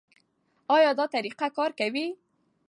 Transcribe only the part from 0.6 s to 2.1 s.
ایا دا طریقه کار کوي؟